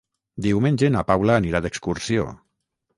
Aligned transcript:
Diumenge 0.45 0.89
na 0.97 1.05
Paula 1.11 1.37
anirà 1.43 1.65
d'excursió. 1.67 2.29